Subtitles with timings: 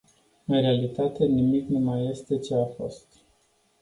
[0.45, 3.05] În realitate, nimic nu mai este ce-a fost.